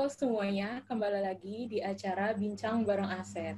Halo 0.00 0.08
semuanya, 0.08 0.80
kembali 0.88 1.28
lagi 1.28 1.68
di 1.68 1.84
acara 1.84 2.32
Bincang 2.32 2.88
Bareng 2.88 3.20
Aset. 3.20 3.52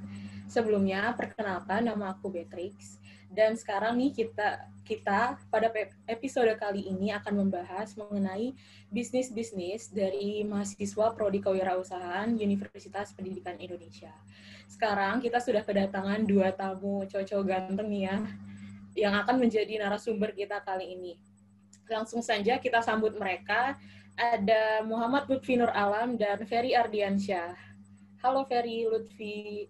Sebelumnya, 0.50 1.14
perkenalkan 1.14 1.86
nama 1.86 2.18
aku 2.18 2.34
Beatrix. 2.34 2.98
Dan 3.30 3.54
sekarang 3.54 3.94
nih 3.94 4.10
kita 4.10 4.66
kita 4.82 5.38
pada 5.46 5.70
episode 6.10 6.50
kali 6.58 6.90
ini 6.90 7.14
akan 7.14 7.46
membahas 7.46 7.94
mengenai 7.94 8.58
bisnis-bisnis 8.90 9.94
dari 9.94 10.42
mahasiswa 10.42 11.14
Prodi 11.14 11.38
Kewirausahaan 11.38 12.34
Universitas 12.34 13.14
Pendidikan 13.14 13.54
Indonesia. 13.62 14.10
Sekarang 14.66 15.22
kita 15.22 15.38
sudah 15.38 15.62
kedatangan 15.62 16.26
dua 16.26 16.50
tamu 16.50 17.06
cowok-cowok 17.06 17.46
ganteng 17.46 17.86
nih 17.86 18.02
ya, 18.10 18.16
yang 18.98 19.14
akan 19.14 19.38
menjadi 19.46 19.78
narasumber 19.78 20.34
kita 20.34 20.58
kali 20.66 20.90
ini. 20.90 21.14
Langsung 21.86 22.18
saja 22.18 22.58
kita 22.58 22.82
sambut 22.82 23.14
mereka 23.14 23.78
ada 24.16 24.84
Muhammad 24.84 25.28
Lutfi 25.28 25.56
Nur 25.56 25.72
Alam 25.72 26.20
dan 26.20 26.44
Ferry 26.44 26.76
Ardiansyah. 26.76 27.56
Halo 28.20 28.44
Ferry, 28.46 28.86
Lutfi. 28.86 29.68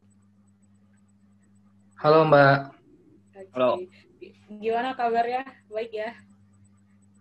Halo 2.03 2.27
Mbak. 2.27 2.59
Okay. 3.33 3.47
Halo. 3.55 3.71
Gimana 4.61 4.95
kabarnya? 4.99 5.47
Baik 5.71 5.93
ya? 5.95 6.11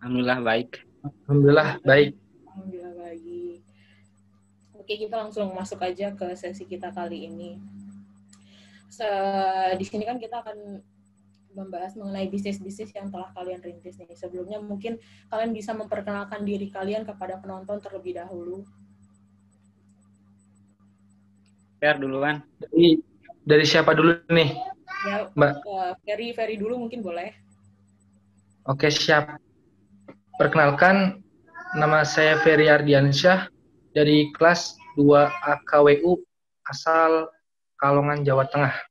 Alhamdulillah 0.01 0.39
baik. 0.41 0.69
Alhamdulillah 1.05 1.69
baik. 1.85 2.11
Alhamdulillah 2.49 2.93
baik. 2.97 3.61
Oke, 4.75 4.93
kita 4.97 5.15
langsung 5.21 5.53
masuk 5.53 5.79
aja 5.85 6.09
ke 6.17 6.33
sesi 6.33 6.65
kita 6.65 6.89
kali 6.89 7.29
ini. 7.29 7.61
So, 8.91 9.05
di 9.77 9.85
sini 9.87 10.03
kan 10.03 10.19
kita 10.19 10.41
akan 10.41 10.81
membahas 11.53 11.93
mengenai 11.99 12.27
bisnis-bisnis 12.31 12.91
yang 12.95 13.11
telah 13.11 13.29
kalian 13.35 13.59
rintis 13.59 13.99
nih. 13.99 14.07
Sebelumnya 14.15 14.59
mungkin 14.59 14.97
kalian 15.27 15.51
bisa 15.51 15.75
memperkenalkan 15.75 16.43
diri 16.47 16.71
kalian 16.71 17.03
kepada 17.03 17.39
penonton 17.39 17.79
terlebih 17.83 18.17
dahulu. 18.19 18.63
Per 21.81 21.97
duluan. 21.97 22.45
Dari 22.61 23.01
dari 23.41 23.65
siapa 23.65 23.97
dulu 23.97 24.13
nih? 24.29 24.53
Ya, 25.01 25.33
Mbak. 25.33 25.51
Uh, 25.65 25.93
Ferry, 26.05 26.29
Ferry 26.37 26.55
dulu 26.61 26.85
mungkin 26.85 27.01
boleh. 27.01 27.33
Oke, 28.69 28.93
siap. 28.93 29.41
Perkenalkan, 30.37 31.25
nama 31.73 32.05
saya 32.05 32.37
Ferry 32.45 32.69
Ardiansyah 32.69 33.49
dari 33.97 34.29
kelas 34.37 34.77
2 35.01 35.09
AKWU 35.25 36.21
asal 36.69 37.33
Kalongan, 37.81 38.21
Jawa 38.21 38.45
Tengah. 38.45 38.90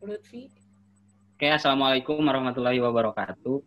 Lutfi. 0.00 0.48
Oke, 1.36 1.48
Assalamualaikum 1.48 2.20
warahmatullahi 2.20 2.80
wabarakatuh. 2.80 3.60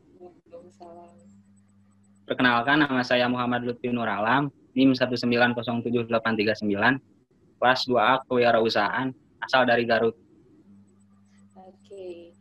Perkenalkan, 2.24 2.82
nama 2.82 3.04
saya 3.06 3.30
Muhammad 3.30 3.68
Lutfi 3.68 3.94
Nur 3.94 4.10
Alam, 4.10 4.50
NIM 4.74 4.98
1907839, 4.98 6.98
kelas 7.62 7.80
2A 7.86 8.26
Kewirausahaan, 8.26 9.14
asal 9.44 9.68
dari 9.68 9.86
Garut. 9.86 10.16
Oke, 11.54 12.34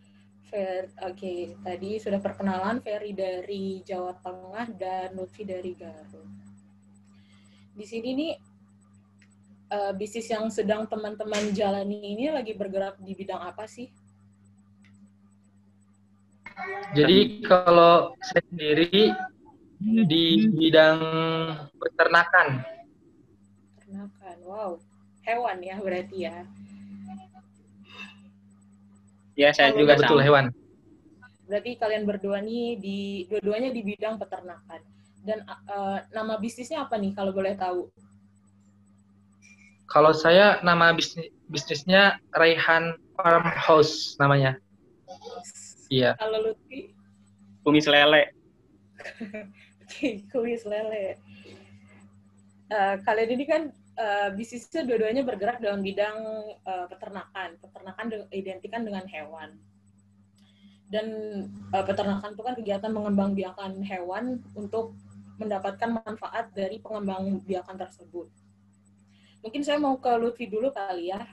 Fer, 0.48 0.88
oke, 1.02 1.34
tadi 1.60 2.00
sudah 2.00 2.20
perkenalan 2.22 2.80
Ferry 2.80 3.12
dari 3.12 3.83
Jawa 3.84 4.16
Tengah 4.20 4.66
dan 4.78 5.12
Lutfi 5.18 5.44
dari 5.44 5.74
Garut. 5.77 6.30
Di 7.72 7.88
sini 7.88 8.12
nih 8.12 8.52
uh, 9.73 9.92
bisnis 9.97 10.28
yang 10.28 10.53
sedang 10.53 10.84
teman-teman 10.84 11.56
jalani 11.56 11.97
ini 11.97 12.28
lagi 12.28 12.53
bergerak 12.53 13.01
di 13.01 13.17
bidang 13.17 13.41
apa 13.41 13.65
sih? 13.65 13.89
Jadi 16.92 17.41
kalau 17.42 18.12
saya 18.20 18.45
sendiri 18.53 19.11
di 19.83 20.25
bidang 20.53 21.01
peternakan. 21.81 22.63
Peternakan, 23.80 24.36
wow. 24.45 24.70
Hewan 25.24 25.58
ya 25.64 25.77
berarti 25.80 26.17
ya? 26.29 26.36
Ya, 29.33 29.48
saya 29.57 29.73
juga 29.73 29.96
betul 29.96 30.20
sama. 30.20 30.27
hewan. 30.29 30.45
Berarti 31.48 31.70
kalian 31.80 32.05
berdua 32.05 32.39
nih 32.45 32.77
di 32.77 32.98
dua-duanya 33.33 33.73
di 33.73 33.80
bidang 33.80 34.20
peternakan. 34.20 34.80
Dan 35.23 35.46
uh, 35.46 36.02
nama 36.11 36.36
bisnisnya 36.36 36.85
apa 36.85 36.98
nih 36.98 37.14
kalau 37.17 37.33
boleh 37.33 37.57
tahu? 37.57 37.89
Kalau 39.92 40.17
saya 40.17 40.57
nama 40.64 40.89
bisnis 40.97 41.29
bisnisnya 41.53 42.17
Raihan 42.33 42.97
Farmhouse 43.13 44.17
namanya. 44.17 44.57
Iya. 45.92 46.17
Kalau 46.17 46.48
Lutfi? 46.48 46.97
Kumis 47.61 47.85
lele. 47.85 48.33
Oke, 49.85 50.25
kumis 50.33 50.64
lele. 50.64 51.20
Uh, 52.73 52.97
kalian 53.05 53.36
ini 53.36 53.45
kan 53.45 53.63
uh, 54.01 54.33
bisnisnya 54.33 54.89
dua-duanya 54.89 55.29
bergerak 55.29 55.61
dalam 55.61 55.85
bidang 55.85 56.17
uh, 56.64 56.89
peternakan. 56.89 57.61
Peternakan 57.61 58.33
identikan 58.33 58.89
dengan 58.89 59.05
hewan. 59.05 59.61
Dan 60.89 61.07
uh, 61.69 61.85
peternakan 61.85 62.33
itu 62.33 62.41
kan 62.41 62.55
kegiatan 62.57 62.89
mengembangbiakan 62.97 63.85
hewan 63.85 64.41
untuk 64.57 64.97
mendapatkan 65.36 66.01
manfaat 66.01 66.48
dari 66.57 66.81
pengembangbiakan 66.81 67.77
tersebut 67.77 68.33
Mungkin 69.42 69.63
saya 69.67 69.79
mau 69.83 69.98
ke 69.98 70.11
Lutfi 70.14 70.47
dulu 70.47 70.70
kali 70.70 71.11
ya. 71.11 71.27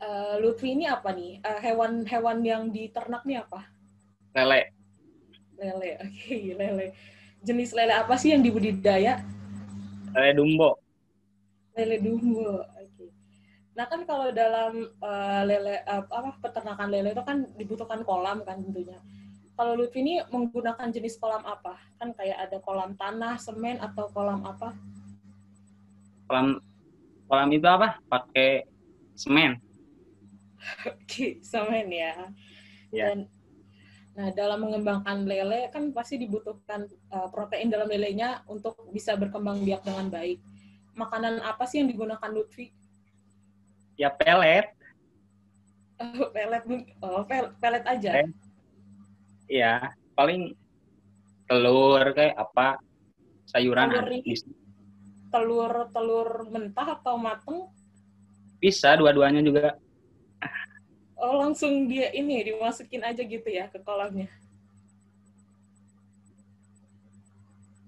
Uh, 0.00 0.40
Lutfi 0.40 0.72
ini 0.72 0.88
apa 0.88 1.12
nih? 1.12 1.44
Hewan-hewan 1.44 2.40
uh, 2.40 2.46
yang 2.48 2.62
diternak 2.72 3.28
nih 3.28 3.44
apa? 3.44 3.68
Lele. 4.32 4.72
Lele, 5.60 5.90
oke, 6.04 6.08
okay, 6.08 6.56
lele. 6.56 6.86
Jenis 7.44 7.76
lele 7.76 7.92
apa 7.92 8.16
sih 8.16 8.32
yang 8.32 8.40
dibudidaya? 8.40 9.20
Lele 10.16 10.32
dumbo. 10.32 10.80
Lele 11.76 12.00
dumbo, 12.00 12.64
oke. 12.64 12.88
Okay. 12.96 13.10
Nah 13.76 13.84
kan 13.84 14.08
kalau 14.08 14.32
dalam 14.32 14.88
uh, 15.04 15.42
lele 15.44 15.84
uh, 15.84 16.08
apa 16.08 16.40
peternakan 16.40 16.88
lele 16.88 17.12
itu 17.12 17.22
kan 17.22 17.44
dibutuhkan 17.52 18.00
kolam 18.00 18.40
kan 18.48 18.64
tentunya. 18.64 18.96
Kalau 19.58 19.74
Lutfi 19.76 20.00
ini 20.00 20.22
menggunakan 20.30 20.88
jenis 20.88 21.20
kolam 21.20 21.44
apa? 21.44 21.76
Kan 22.00 22.14
kayak 22.14 22.48
ada 22.48 22.62
kolam 22.64 22.94
tanah, 22.96 23.36
semen 23.36 23.76
atau 23.82 24.08
kolam 24.14 24.46
apa? 24.46 24.72
Kolam 26.28 26.60
kolam 27.26 27.50
itu 27.50 27.64
apa? 27.64 27.96
Pakai 28.06 28.68
semen. 29.16 29.58
Oke 30.84 31.40
semen 31.40 31.88
ya. 31.88 32.28
Ya. 32.92 33.12
Dan 33.12 33.26
nah 34.18 34.34
dalam 34.34 34.66
mengembangkan 34.66 35.30
lele 35.30 35.70
kan 35.70 35.94
pasti 35.94 36.18
dibutuhkan 36.18 36.90
uh, 37.14 37.30
protein 37.30 37.70
dalam 37.70 37.86
lelenya 37.86 38.42
untuk 38.50 38.74
bisa 38.90 39.14
berkembang 39.16 39.62
biak 39.62 39.82
dengan 39.86 40.10
baik. 40.12 40.38
Makanan 40.98 41.38
apa 41.40 41.64
sih 41.70 41.78
yang 41.78 41.88
digunakan 41.88 42.30
Lutfi? 42.30 42.74
Ya 43.94 44.10
pelet. 44.10 44.74
Oh, 45.98 46.30
pelet 46.30 46.62
oh 47.02 47.22
pel 47.26 47.54
pelet 47.62 47.84
aja? 47.86 48.22
Iya, 49.48 49.94
paling 50.18 50.52
telur 51.48 52.02
kayak 52.12 52.36
apa 52.36 52.76
sayuran 53.48 53.88
telur 53.88 54.06
telur 55.28 55.88
telur 55.92 56.28
mentah 56.48 56.98
atau 56.98 57.16
mateng? 57.20 57.68
Bisa 58.58 58.96
dua-duanya 58.98 59.44
juga. 59.44 59.78
Oh 61.18 61.34
langsung 61.34 61.90
dia 61.90 62.14
ini 62.14 62.46
dimasukin 62.46 63.02
aja 63.02 63.22
gitu 63.26 63.48
ya 63.50 63.66
ke 63.66 63.82
kolamnya? 63.82 64.30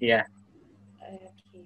Iya. 0.02 0.26
Oke. 0.98 1.62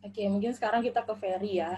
Oke 0.00 0.22
mungkin 0.32 0.52
sekarang 0.56 0.80
kita 0.80 1.04
ke 1.04 1.14
Ferry 1.18 1.60
ya. 1.60 1.76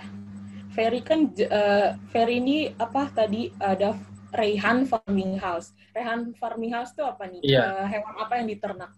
Ferry 0.75 1.00
kan 1.03 1.31
uh, 1.31 1.99
Ferry 2.10 2.38
ini 2.38 2.71
apa 2.78 3.10
tadi 3.10 3.51
ada 3.59 3.98
Rehan 4.34 4.86
Farming 4.86 5.39
House. 5.39 5.74
Rehan 5.95 6.34
Farming 6.39 6.74
House 6.74 6.95
itu 6.95 7.03
apa 7.03 7.30
nih? 7.30 7.42
Iya. 7.42 7.63
Uh, 7.63 7.86
hewan 7.91 8.15
apa 8.19 8.33
yang 8.42 8.47
diternak? 8.51 8.91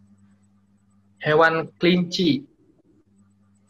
Hewan 1.21 1.71
kelinci. 1.81 2.45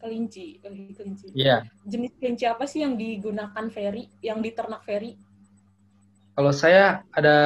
Kelinci, 0.01 0.63
kelinci. 0.63 1.27
Iya. 1.35 1.67
Jenis 1.87 2.15
kelinci 2.19 2.45
apa 2.47 2.65
sih 2.69 2.87
yang 2.87 2.95
digunakan 2.95 3.67
ferry, 3.71 4.07
yang 4.23 4.39
diternak 4.39 4.87
ferry? 4.87 5.19
Kalau 6.37 6.53
saya 6.53 7.03
ada 7.17 7.37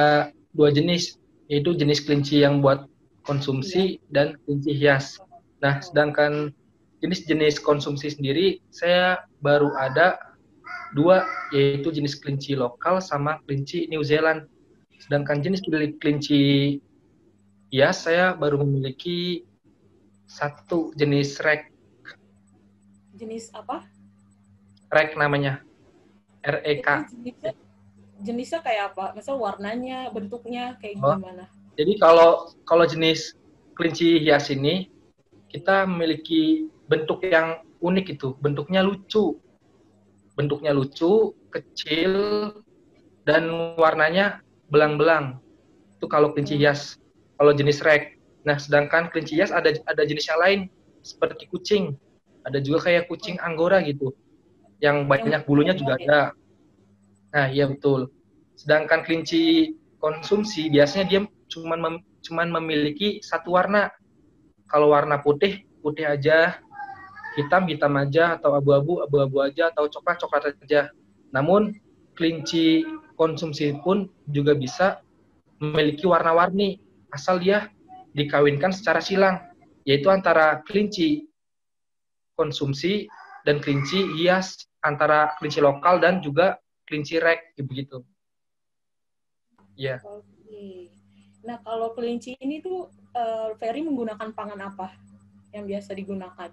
dua 0.53 0.69
jenis, 0.69 1.17
yaitu 1.49 1.73
jenis 1.73 2.03
kelinci 2.03 2.43
yang 2.43 2.61
buat 2.61 2.85
konsumsi 3.25 3.97
iya. 3.97 4.05
dan 4.11 4.27
kelinci 4.45 4.71
hias. 4.77 5.05
Nah, 5.61 5.81
sedangkan 5.81 6.53
jenis-jenis 7.01 7.61
konsumsi 7.61 8.13
sendiri 8.13 8.61
saya 8.69 9.25
baru 9.41 9.73
ada 9.77 10.21
dua, 10.93 11.25
yaitu 11.49 11.89
jenis 11.89 12.19
kelinci 12.19 12.53
lokal 12.53 13.01
sama 13.01 13.41
kelinci 13.47 13.89
New 13.89 14.05
Zealand. 14.05 14.45
Sedangkan 15.01 15.41
jenis 15.41 15.65
kelinci 15.97 16.77
hias 17.73 18.05
saya 18.05 18.37
baru 18.37 18.61
memiliki 18.61 19.47
satu 20.31 20.95
jenis 20.95 21.43
rek. 21.43 21.67
Jenis 23.19 23.51
apa? 23.51 23.83
Rek 24.87 25.19
namanya. 25.19 25.59
R 26.47 26.63
E 26.63 26.79
K. 26.79 26.87
Jenisnya, 27.11 27.51
jenisnya 28.23 28.59
kayak 28.63 28.95
apa? 28.95 29.11
Misal 29.11 29.35
warnanya, 29.35 30.07
bentuknya 30.15 30.79
kayak 30.79 31.03
oh, 31.03 31.19
gimana? 31.19 31.51
Jadi 31.75 31.99
kalau 31.99 32.55
kalau 32.63 32.87
jenis 32.87 33.35
kelinci 33.75 34.23
hias 34.23 34.47
ini 34.47 34.87
kita 35.51 35.83
memiliki 35.83 36.71
bentuk 36.87 37.27
yang 37.27 37.59
unik 37.83 38.15
itu, 38.15 38.39
bentuknya 38.39 38.79
lucu. 38.87 39.35
Bentuknya 40.39 40.71
lucu, 40.71 41.35
kecil 41.51 42.13
dan 43.27 43.75
warnanya 43.75 44.39
belang-belang. 44.71 45.43
Itu 45.99 46.07
kalau 46.07 46.31
kelinci 46.31 46.55
hias. 46.55 46.95
Kalau 47.35 47.51
jenis 47.51 47.83
rek. 47.83 48.20
Nah, 48.41 48.57
sedangkan 48.57 49.13
kelinci 49.13 49.37
hias 49.37 49.53
ada 49.53 49.69
ada 49.85 50.03
jenis 50.05 50.25
yang 50.25 50.39
lain 50.41 50.59
seperti 51.05 51.45
kucing. 51.49 51.93
Ada 52.41 52.57
juga 52.57 52.89
kayak 52.89 53.05
kucing 53.05 53.37
anggora 53.37 53.81
gitu. 53.85 54.13
Yang 54.81 55.05
banyak 55.05 55.41
bulunya 55.45 55.77
juga 55.77 55.97
ada. 56.01 56.21
Nah, 57.31 57.47
iya 57.53 57.69
betul. 57.69 58.09
Sedangkan 58.57 59.05
kelinci 59.05 59.73
konsumsi 60.01 60.73
biasanya 60.73 61.05
dia 61.05 61.19
cuma 61.53 61.77
mem, 61.77 62.01
memiliki 62.29 63.21
satu 63.21 63.53
warna. 63.53 63.93
Kalau 64.65 64.89
warna 64.89 65.21
putih, 65.21 65.67
putih 65.83 66.07
aja, 66.07 66.57
hitam, 67.35 67.67
hitam 67.67 67.93
aja, 67.99 68.39
atau 68.39 68.55
abu-abu, 68.55 69.03
abu-abu 69.03 69.43
aja, 69.43 69.67
atau 69.67 69.91
coklat, 69.91 70.17
coklat 70.17 70.43
aja. 70.63 70.87
Namun, 71.35 71.75
kelinci 72.15 72.87
konsumsi 73.19 73.75
pun 73.83 74.07
juga 74.31 74.55
bisa 74.55 75.03
memiliki 75.59 76.07
warna-warni, 76.07 76.79
asal 77.11 77.37
dia 77.37 77.67
dikawinkan 78.11 78.75
secara 78.75 78.99
silang, 78.99 79.39
yaitu 79.87 80.11
antara 80.11 80.59
kelinci 80.67 81.27
konsumsi 82.35 83.07
dan 83.47 83.63
kelinci 83.63 84.03
hias, 84.19 84.57
antara 84.83 85.33
kelinci 85.37 85.61
lokal 85.63 86.01
dan 86.01 86.19
juga 86.19 86.59
kelinci 86.85 87.17
rek, 87.21 87.55
begitu. 87.57 88.03
Ya. 89.79 89.97
Yeah. 90.03 90.91
Nah, 91.41 91.57
kalau 91.65 91.97
kelinci 91.97 92.37
ini 92.37 92.61
tuh 92.61 92.93
uh, 93.17 93.57
Ferry 93.57 93.81
menggunakan 93.81 94.29
pangan 94.29 94.61
apa 94.61 94.93
yang 95.49 95.65
biasa 95.65 95.97
digunakan? 95.97 96.49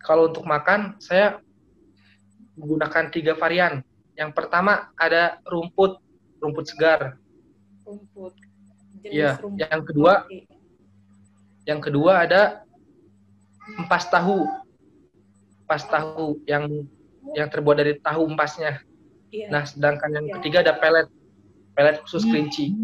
Kalau 0.00 0.28
untuk 0.28 0.44
makan, 0.44 1.00
saya 1.00 1.40
menggunakan 2.56 3.08
tiga 3.08 3.32
varian. 3.36 3.80
Yang 4.12 4.36
pertama 4.36 4.92
ada 4.96 5.40
rumput, 5.48 6.00
rumput 6.40 6.68
segar. 6.68 7.16
Rumput. 7.84 8.36
Iya. 9.04 9.40
Yang 9.56 9.82
kedua, 9.92 10.28
yang 11.64 11.80
kedua 11.80 12.12
ada 12.28 12.64
empas 13.80 14.08
tahu. 14.12 14.44
Empas 15.64 15.86
tahu 15.86 16.42
yang 16.44 16.84
yang 17.36 17.48
terbuat 17.48 17.78
dari 17.80 17.94
tahu 18.00 18.26
empasnya. 18.34 18.82
Iya. 19.30 19.46
Nah, 19.48 19.62
sedangkan 19.62 20.10
yang 20.10 20.26
iya. 20.26 20.34
ketiga 20.40 20.58
ada 20.66 20.74
pelet. 20.76 21.06
Pelet 21.78 21.96
khusus 22.02 22.26
kelinci. 22.26 22.74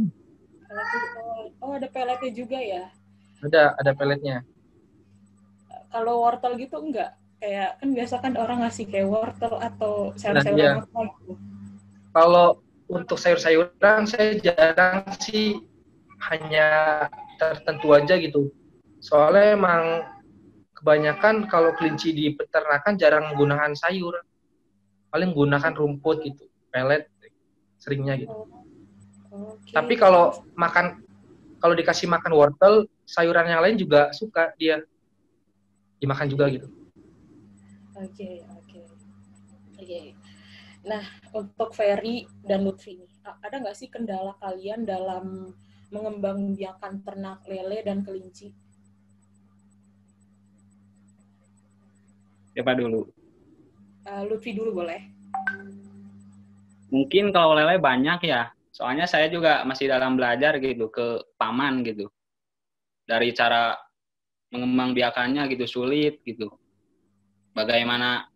Oh, 1.58 1.74
ada 1.74 1.90
peletnya 1.90 2.30
juga 2.30 2.58
ya? 2.62 2.86
Ada, 3.42 3.74
ada 3.76 3.92
peletnya. 3.92 4.46
Kalau 5.90 6.22
wortel 6.22 6.54
gitu 6.56 6.78
enggak? 6.78 7.18
Kayak 7.42 7.76
kan 7.82 7.88
biasa 7.92 8.14
kan 8.22 8.32
orang 8.38 8.58
ngasih 8.64 8.86
kayak 8.88 9.08
wortel 9.10 9.54
atau 9.60 10.14
sayur-sayuran 10.16 10.56
nah, 10.56 10.80
iya. 10.80 10.86
gitu. 10.86 11.32
Kalau 12.14 12.46
untuk 12.86 13.18
sayur-sayuran 13.18 14.06
saya 14.08 14.38
jarang 14.40 15.04
sih 15.20 15.60
hanya 16.32 16.68
tertentu 17.36 17.92
aja 17.92 18.16
gitu. 18.16 18.52
Soalnya 19.00 19.56
emang 19.56 19.84
kebanyakan 20.76 21.48
kalau 21.48 21.72
kelinci 21.76 22.12
di 22.12 22.32
peternakan 22.32 22.96
jarang 22.96 23.32
menggunakan 23.32 23.72
sayur. 23.76 24.20
Paling 25.12 25.32
menggunakan 25.32 25.72
rumput 25.72 26.26
gitu, 26.28 26.44
pelet 26.68 27.08
seringnya 27.80 28.18
gitu. 28.20 28.34
Okay. 29.30 29.72
Tapi 29.72 29.94
kalau 29.96 30.44
makan 30.56 31.04
kalau 31.60 31.72
dikasih 31.72 32.08
makan 32.08 32.32
wortel, 32.36 32.74
sayuran 33.08 33.48
yang 33.48 33.62
lain 33.64 33.76
juga 33.80 34.12
suka 34.12 34.52
dia 34.60 34.82
dimakan 36.02 36.28
juga 36.28 36.52
gitu. 36.52 36.68
Oke, 37.96 38.12
okay, 38.12 38.34
oke. 38.52 38.60
Okay. 38.68 38.84
Oke. 39.76 39.84
Okay. 39.84 40.06
Nah, 40.86 41.02
untuk 41.34 41.74
Ferry 41.74 42.30
dan 42.46 42.62
Lutfi 42.62 42.94
nih, 42.94 43.10
ada 43.42 43.58
nggak 43.58 43.74
sih 43.74 43.90
kendala 43.90 44.38
kalian 44.38 44.86
dalam 44.86 45.50
mengembangbiakan 45.90 47.02
ternak 47.06 47.42
lele 47.46 47.78
dan 47.86 48.02
kelinci? 48.02 48.50
Siapa 52.56 52.72
dulu? 52.72 53.04
Uh, 54.06 54.22
Lutfi 54.26 54.56
dulu 54.56 54.80
boleh. 54.82 55.02
Mungkin 56.88 57.34
kalau 57.34 57.58
lele 57.58 57.76
banyak 57.76 58.24
ya, 58.24 58.48
soalnya 58.76 59.08
saya 59.08 59.32
juga 59.32 59.64
masih 59.64 59.88
dalam 59.88 60.20
belajar 60.20 60.60
gitu 60.60 60.92
ke 60.92 61.24
paman 61.40 61.80
gitu 61.80 62.12
dari 63.08 63.32
cara 63.32 63.72
mengembang 64.52 64.92
biakannya 64.92 65.48
gitu 65.48 65.64
sulit 65.64 66.20
gitu 66.28 66.52
bagaimana 67.56 68.28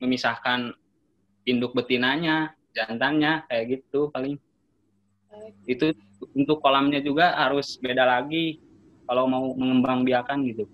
memisahkan 0.00 0.72
induk 1.44 1.76
betinanya 1.76 2.56
jantannya 2.72 3.44
kayak 3.52 3.64
gitu 3.78 4.08
paling 4.08 4.40
itu 5.68 5.92
untuk 6.32 6.62
kolamnya 6.62 7.02
juga 7.02 7.34
harus 7.34 7.78
beda 7.82 8.06
lagi 8.06 8.62
kalau 9.10 9.26
mau 9.26 9.52
mengembang 9.58 10.06
biakan 10.06 10.46
gitu 10.46 10.64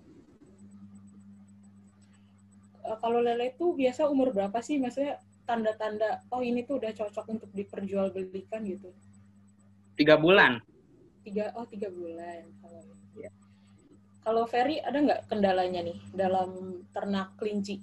eh, 2.84 2.96
kalau 3.00 3.24
lele 3.24 3.56
itu 3.56 3.72
biasa 3.72 4.08
umur 4.08 4.32
berapa 4.36 4.60
sih 4.60 4.76
maksudnya 4.76 5.18
tanda-tanda 5.48 6.20
oh 6.28 6.44
ini 6.44 6.62
tuh 6.68 6.76
udah 6.80 6.92
cocok 6.92 7.26
untuk 7.32 7.50
diperjualbelikan 7.56 8.64
gitu 8.68 8.92
tiga 9.98 10.14
bulan. 10.14 10.62
Tiga 11.26 11.50
oh 11.58 11.66
tiga 11.66 11.90
bulan. 11.90 12.46
Kalau 12.62 12.80
ya. 13.18 13.30
kalau 14.22 14.46
Ferry 14.46 14.78
ada 14.78 14.94
nggak 15.02 15.26
kendalanya 15.26 15.82
nih 15.82 15.98
dalam 16.14 16.80
ternak 16.94 17.34
kelinci? 17.34 17.82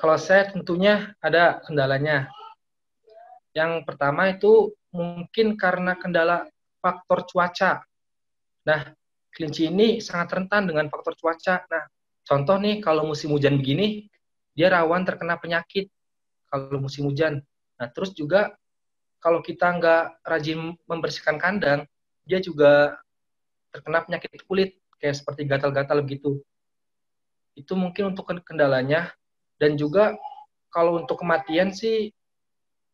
Kalau 0.00 0.16
saya 0.16 0.48
tentunya 0.48 1.12
ada 1.20 1.60
kendalanya. 1.68 2.32
Yang 3.52 3.84
pertama 3.84 4.32
itu 4.32 4.72
mungkin 4.92 5.54
karena 5.58 5.96
kendala 5.98 6.48
faktor 6.80 7.26
cuaca. 7.28 7.82
Nah, 8.64 8.80
kelinci 9.32 9.68
ini 9.68 10.00
sangat 10.00 10.34
rentan 10.34 10.68
dengan 10.68 10.88
faktor 10.88 11.14
cuaca. 11.18 11.64
Nah, 11.68 11.84
contoh 12.24 12.56
nih 12.60 12.80
kalau 12.80 13.08
musim 13.08 13.32
hujan 13.32 13.60
begini, 13.60 14.08
dia 14.56 14.72
rawan 14.72 15.04
terkena 15.04 15.38
penyakit 15.38 15.90
kalau 16.48 16.80
musim 16.80 17.06
hujan. 17.06 17.44
Nah, 17.78 17.88
terus 17.92 18.16
juga 18.16 18.56
kalau 19.18 19.42
kita 19.42 19.78
nggak 19.78 20.24
rajin 20.26 20.74
membersihkan 20.86 21.36
kandang, 21.38 21.86
dia 22.26 22.38
juga 22.38 22.98
terkena 23.74 24.02
penyakit 24.02 24.42
kulit 24.46 24.78
kayak 24.98 25.18
seperti 25.18 25.46
gatal-gatal 25.46 26.02
begitu. 26.02 26.42
Itu 27.54 27.74
mungkin 27.74 28.14
untuk 28.14 28.30
kendalanya 28.46 29.10
dan 29.58 29.74
juga 29.74 30.14
kalau 30.70 31.00
untuk 31.02 31.18
kematian 31.22 31.74
sih 31.74 32.14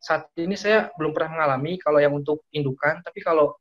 saat 0.05 0.29
ini 0.37 0.53
saya 0.53 0.93
belum 1.01 1.17
pernah 1.17 1.41
mengalami 1.41 1.81
kalau 1.81 1.97
yang 1.97 2.13
untuk 2.13 2.45
indukan, 2.53 3.01
tapi 3.01 3.25
kalau 3.25 3.57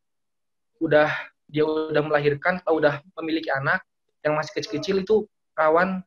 udah 0.83 1.07
dia 1.47 1.63
udah 1.63 2.03
melahirkan 2.03 2.59
atau 2.59 2.83
udah 2.83 2.99
memiliki 3.23 3.47
anak 3.47 3.79
yang 4.19 4.35
masih 4.35 4.51
kecil-kecil 4.59 5.07
itu 5.07 5.15
rawan 5.55 6.03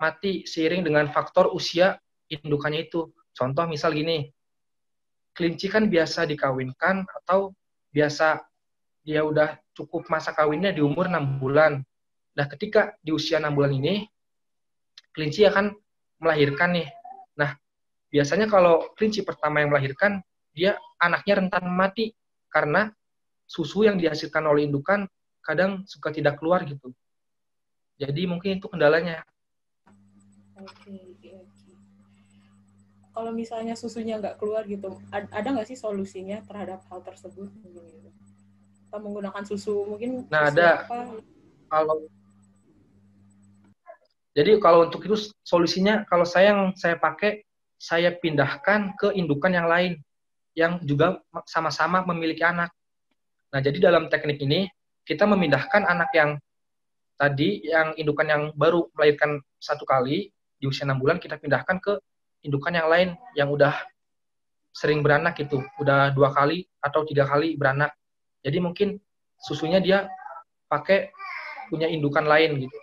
mati 0.00 0.48
seiring 0.48 0.80
dengan 0.80 1.12
faktor 1.12 1.52
usia 1.52 2.00
indukannya 2.32 2.88
itu. 2.88 3.12
Contoh 3.36 3.68
misal 3.68 3.92
gini, 3.92 4.32
kelinci 5.36 5.68
kan 5.68 5.92
biasa 5.92 6.24
dikawinkan 6.24 7.04
atau 7.22 7.52
biasa 7.92 8.40
dia 9.04 9.20
udah 9.24 9.60
cukup 9.76 10.08
masa 10.08 10.32
kawinnya 10.32 10.72
di 10.72 10.80
umur 10.80 11.04
6 11.06 11.36
bulan. 11.36 11.84
Nah, 12.32 12.46
ketika 12.48 12.96
di 13.04 13.12
usia 13.12 13.38
6 13.38 13.52
bulan 13.52 13.76
ini, 13.76 14.08
kelinci 15.12 15.44
akan 15.44 15.76
melahirkan 16.18 16.72
nih. 16.80 16.88
Biasanya 18.08 18.48
kalau 18.48 18.88
kelinci 18.96 19.20
pertama 19.24 19.60
yang 19.60 19.72
melahirkan, 19.72 20.24
dia 20.56 20.80
anaknya 20.96 21.44
rentan 21.44 21.68
mati 21.68 22.16
karena 22.48 22.88
susu 23.44 23.84
yang 23.84 24.00
dihasilkan 24.00 24.44
oleh 24.48 24.64
indukan 24.64 25.04
kadang 25.44 25.84
suka 25.84 26.12
tidak 26.12 26.40
keluar 26.40 26.64
gitu. 26.64 26.92
Jadi 28.00 28.24
mungkin 28.24 28.60
itu 28.60 28.68
kendalanya. 28.68 29.24
Oke 30.58 31.18
kalau 33.18 33.34
misalnya 33.34 33.74
susunya 33.74 34.14
nggak 34.22 34.38
keluar 34.38 34.62
gitu, 34.70 34.94
ada 35.10 35.42
nggak 35.50 35.66
sih 35.66 35.74
solusinya 35.74 36.38
terhadap 36.46 36.86
hal 36.86 37.02
tersebut? 37.02 37.50
Atau 38.86 38.98
menggunakan 39.02 39.42
susu 39.42 39.74
mungkin? 39.90 40.30
Nah 40.30 40.46
susu 40.46 40.54
ada. 40.54 40.86
Apa? 40.86 40.98
Kalau 41.66 42.06
jadi 44.38 44.54
kalau 44.62 44.86
untuk 44.86 45.02
itu 45.02 45.34
solusinya 45.42 46.06
kalau 46.06 46.22
saya 46.22 46.54
yang 46.54 46.70
saya 46.78 46.94
pakai 46.94 47.42
saya 47.78 48.10
pindahkan 48.10 48.98
ke 48.98 49.14
indukan 49.14 49.54
yang 49.54 49.70
lain 49.70 50.02
yang 50.58 50.82
juga 50.82 51.22
sama-sama 51.46 52.02
memiliki 52.02 52.42
anak. 52.42 52.74
Nah, 53.54 53.62
jadi 53.62 53.78
dalam 53.78 54.10
teknik 54.10 54.42
ini 54.42 54.66
kita 55.06 55.24
memindahkan 55.24 55.86
anak 55.86 56.10
yang 56.12 56.30
tadi 57.14 57.62
yang 57.64 57.94
indukan 57.94 58.26
yang 58.26 58.42
baru 58.58 58.90
melahirkan 58.92 59.38
satu 59.62 59.86
kali 59.86 60.34
di 60.58 60.64
usia 60.66 60.82
enam 60.82 60.98
bulan 60.98 61.22
kita 61.22 61.38
pindahkan 61.38 61.78
ke 61.78 62.02
indukan 62.42 62.74
yang 62.74 62.90
lain 62.90 63.08
yang 63.38 63.48
udah 63.48 63.74
sering 64.74 65.02
beranak 65.02 65.38
itu, 65.38 65.62
udah 65.78 66.10
dua 66.14 66.34
kali 66.34 66.66
atau 66.82 67.06
tiga 67.06 67.26
kali 67.26 67.54
beranak. 67.54 67.94
Jadi 68.42 68.58
mungkin 68.62 68.88
susunya 69.38 69.78
dia 69.78 70.06
pakai 70.66 71.10
punya 71.70 71.86
indukan 71.86 72.26
lain 72.26 72.66
gitu. 72.66 72.78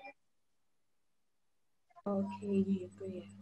Oke 2.05 2.47
gitu 2.63 3.03
ya. 3.11 3.34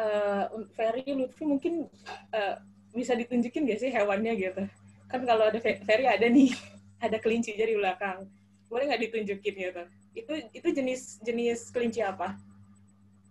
Uh, 0.00 0.64
Ferry 0.72 1.04
Lutfi 1.12 1.44
mungkin 1.44 1.84
uh, 2.32 2.56
bisa 2.96 3.12
ditunjukin 3.12 3.68
gak 3.68 3.80
sih 3.84 3.92
hewannya 3.92 4.32
gitu? 4.32 4.64
Kan 5.12 5.28
kalau 5.28 5.52
ada 5.52 5.60
Ferry 5.60 6.08
ada 6.08 6.24
nih, 6.24 6.56
ada 7.04 7.20
kelinci 7.20 7.52
di 7.52 7.76
belakang. 7.76 8.24
Boleh 8.70 8.88
nggak 8.88 9.02
ditunjukin 9.10 9.54
gitu? 9.60 9.82
Itu 10.16 10.32
itu 10.56 10.68
jenis 10.72 11.20
jenis 11.20 11.68
kelinci 11.68 12.00
apa? 12.00 12.38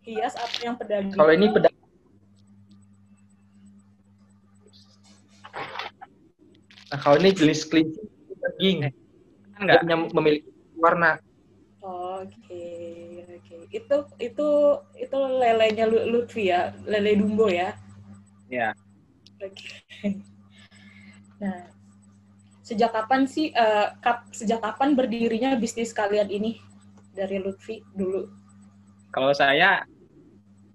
Hias 0.06 0.36
atau 0.38 0.60
yang 0.62 0.76
pedagang? 0.78 1.16
Kalau 1.16 1.34
ini 1.34 1.48
pedagang. 1.50 1.88
Nah, 6.90 7.00
kalau 7.00 7.18
ini 7.18 7.30
jenis 7.34 7.66
kelinci 7.66 8.02
daging. 8.38 8.92
Enggak. 9.60 9.80
Dia 9.88 9.98
memiliki 9.98 10.50
warna. 10.76 11.20
Oke, 11.80 11.88
okay, 11.88 12.28
oke. 12.28 12.36
Okay. 12.44 13.09
Itu 13.70 14.10
itu 14.18 14.48
itu 14.98 15.18
lelenya 15.18 15.86
Lutfi 15.86 16.50
ya, 16.50 16.74
lele 16.90 17.18
Dumbo 17.22 17.46
ya? 17.50 17.78
Ya. 18.50 18.74
Oke. 19.40 19.54
Okay. 19.54 20.20
Nah, 21.40 21.70
sejak 22.66 22.92
kapan 22.92 23.24
sih 23.30 23.54
uh, 23.56 23.96
kap, 24.04 24.28
sejak 24.36 24.60
kapan 24.60 24.94
berdirinya 24.94 25.56
bisnis 25.56 25.96
kalian 25.96 26.28
ini 26.28 26.60
dari 27.16 27.40
Lutfi 27.40 27.82
dulu? 27.96 28.28
Kalau 29.10 29.34
saya 29.34 29.86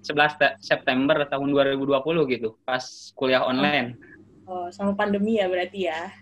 11 0.04 0.60
September 0.60 1.24
tahun 1.28 1.48
2020 1.52 2.32
gitu, 2.34 2.56
pas 2.66 2.82
kuliah 3.16 3.44
online. 3.44 3.96
Oh, 4.44 4.68
sama 4.68 4.92
pandemi 4.92 5.40
ya 5.40 5.48
berarti 5.48 5.88
ya. 5.88 6.12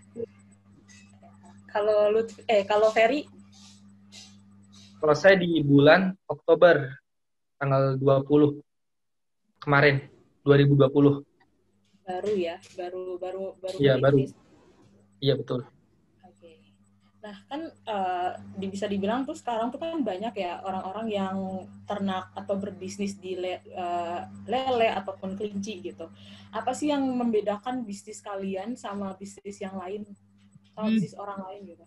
Kalau 1.72 2.12
Lutfi, 2.12 2.44
eh 2.46 2.62
kalau 2.68 2.92
Ferry 2.92 3.26
kalau 5.02 5.18
saya 5.18 5.34
di 5.34 5.58
bulan 5.66 6.14
Oktober 6.30 6.94
tanggal 7.58 7.98
20 7.98 8.62
kemarin 9.58 10.06
2020. 10.46 11.26
Baru 12.06 12.32
ya, 12.38 12.62
baru 12.78 13.18
baru 13.18 13.58
baru. 13.58 13.76
Iya 13.82 13.98
baru. 13.98 14.30
Iya 15.18 15.34
betul. 15.34 15.66
Oke. 16.22 16.70
Nah 17.18 17.34
kan 17.50 17.66
uh, 17.90 18.30
bisa 18.62 18.86
dibilang 18.86 19.26
tuh 19.26 19.34
sekarang 19.34 19.74
tuh 19.74 19.82
kan 19.82 19.98
banyak 20.06 20.38
ya 20.38 20.62
orang-orang 20.62 21.06
yang 21.10 21.36
ternak 21.90 22.30
atau 22.38 22.54
berbisnis 22.54 23.18
di 23.18 23.34
le, 23.34 23.58
uh, 23.74 24.30
lele 24.46 24.86
ataupun 24.86 25.34
kelinci 25.34 25.82
gitu. 25.82 26.14
Apa 26.54 26.78
sih 26.78 26.94
yang 26.94 27.02
membedakan 27.02 27.82
bisnis 27.82 28.22
kalian 28.22 28.78
sama 28.78 29.18
bisnis 29.18 29.58
yang 29.58 29.74
lain, 29.74 30.06
sama 30.70 30.86
hmm. 30.86 30.94
bisnis 30.94 31.18
orang 31.18 31.42
lain 31.42 31.74
gitu? 31.74 31.86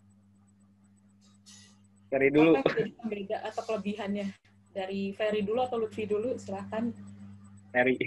Ferry 2.15 2.31
dulu. 2.31 2.55
Apa 2.55 2.79
yang 2.79 2.95
pembeda 2.95 3.38
atau 3.43 3.62
kelebihannya? 3.67 4.31
Dari 4.72 5.12
Ferry 5.19 5.43
dulu 5.43 5.60
atau 5.67 5.84
Lutfi 5.84 6.07
dulu? 6.07 6.39
Silahkan. 6.39 6.95
Ferry. 7.75 8.00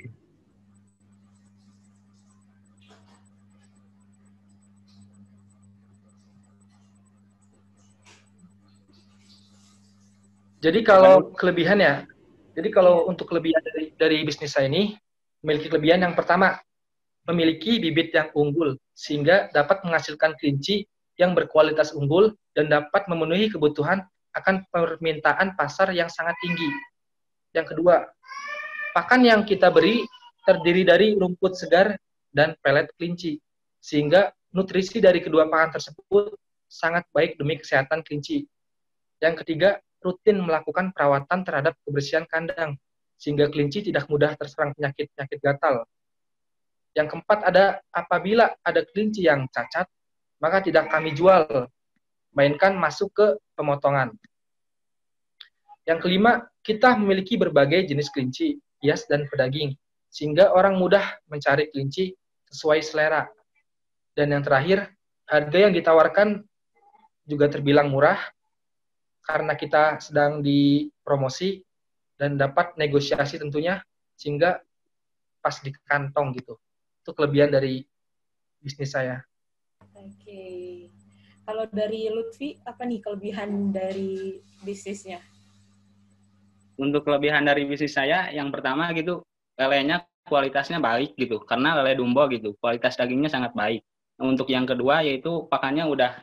Jadi 10.64 10.80
kalau 10.80 11.36
kelebihan 11.36 11.76
ya, 11.76 12.08
jadi 12.56 12.68
kalau 12.72 13.04
untuk 13.12 13.28
kelebihan 13.28 13.60
dari, 13.60 13.92
dari 13.92 14.18
bisnis 14.24 14.56
saya 14.56 14.72
ini, 14.72 14.96
memiliki 15.44 15.68
kelebihan 15.68 16.08
yang 16.08 16.16
pertama, 16.16 16.56
memiliki 17.28 17.76
bibit 17.76 18.16
yang 18.16 18.32
unggul, 18.32 18.72
sehingga 18.96 19.52
dapat 19.52 19.84
menghasilkan 19.84 20.32
kelinci 20.40 20.88
yang 21.18 21.34
berkualitas 21.34 21.92
unggul 21.92 22.32
dan 22.54 22.70
dapat 22.70 23.04
memenuhi 23.10 23.50
kebutuhan 23.50 24.06
akan 24.38 24.62
permintaan 24.70 25.58
pasar 25.58 25.90
yang 25.90 26.06
sangat 26.06 26.38
tinggi. 26.38 26.70
Yang 27.52 27.74
kedua, 27.74 28.06
pakan 28.94 29.26
yang 29.26 29.42
kita 29.42 29.68
beri 29.68 30.06
terdiri 30.46 30.86
dari 30.86 31.18
rumput 31.18 31.58
segar 31.58 31.98
dan 32.30 32.54
pelet 32.62 32.86
kelinci, 32.94 33.42
sehingga 33.82 34.30
nutrisi 34.54 35.02
dari 35.02 35.18
kedua 35.18 35.50
pakan 35.50 35.74
tersebut 35.74 36.38
sangat 36.70 37.02
baik 37.10 37.34
demi 37.34 37.58
kesehatan 37.58 38.06
kelinci. 38.06 38.46
Yang 39.18 39.42
ketiga, 39.42 39.82
rutin 39.98 40.38
melakukan 40.38 40.94
perawatan 40.94 41.42
terhadap 41.42 41.74
kebersihan 41.82 42.22
kandang, 42.30 42.78
sehingga 43.18 43.50
kelinci 43.50 43.90
tidak 43.90 44.06
mudah 44.06 44.38
terserang 44.38 44.70
penyakit-penyakit 44.78 45.38
gatal. 45.42 45.82
Yang 46.94 47.06
keempat 47.14 47.40
ada 47.42 47.64
apabila 47.90 48.54
ada 48.62 48.80
kelinci 48.86 49.26
yang 49.26 49.50
cacat, 49.50 49.90
maka 50.38 50.62
tidak 50.62 50.90
kami 50.90 51.14
jual, 51.14 51.66
mainkan 52.34 52.78
masuk 52.78 53.10
ke 53.14 53.26
pemotongan. 53.58 54.14
Yang 55.82 55.98
kelima, 56.04 56.46
kita 56.62 56.94
memiliki 56.94 57.34
berbagai 57.40 57.88
jenis 57.88 58.12
kelinci, 58.12 58.60
hias, 58.84 59.08
dan 59.08 59.26
pedaging, 59.26 59.74
sehingga 60.12 60.52
orang 60.54 60.76
mudah 60.76 61.18
mencari 61.26 61.72
kelinci 61.72 62.14
sesuai 62.52 62.80
selera. 62.84 63.24
Dan 64.12 64.36
yang 64.36 64.44
terakhir, 64.44 64.92
harga 65.26 65.58
yang 65.58 65.72
ditawarkan 65.72 66.44
juga 67.24 67.48
terbilang 67.48 67.88
murah, 67.92 68.20
karena 69.24 69.52
kita 69.56 70.00
sedang 70.00 70.40
dipromosi 70.40 71.60
dan 72.16 72.40
dapat 72.40 72.76
negosiasi 72.80 73.36
tentunya, 73.36 73.80
sehingga 74.16 74.60
pas 75.44 75.56
di 75.60 75.72
kantong 75.84 76.32
gitu. 76.36 76.56
Itu 77.04 77.12
kelebihan 77.12 77.52
dari 77.52 77.84
bisnis 78.60 78.92
saya. 78.96 79.27
Oke. 79.98 80.42
Kalau 81.42 81.64
dari 81.72 82.06
Lutfi, 82.12 82.60
apa 82.62 82.84
nih 82.84 83.00
kelebihan 83.02 83.72
dari 83.72 84.38
bisnisnya? 84.62 85.18
Untuk 86.78 87.02
kelebihan 87.08 87.42
dari 87.42 87.66
bisnis 87.66 87.96
saya, 87.96 88.30
yang 88.30 88.54
pertama 88.54 88.92
gitu, 88.94 89.24
lelenya 89.58 90.06
kualitasnya 90.28 90.78
baik 90.78 91.18
gitu. 91.18 91.42
Karena 91.42 91.74
lele 91.80 91.98
dumbo 91.98 92.22
gitu, 92.30 92.54
kualitas 92.62 92.94
dagingnya 92.94 93.32
sangat 93.32 93.56
baik. 93.56 93.82
Untuk 94.20 94.50
yang 94.50 94.68
kedua 94.68 95.02
yaitu 95.02 95.46
pakannya 95.50 95.88
udah 95.88 96.22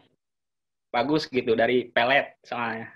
bagus 0.94 1.28
gitu 1.28 1.58
dari 1.58 1.92
pelet 1.92 2.40
soalnya. 2.46 2.96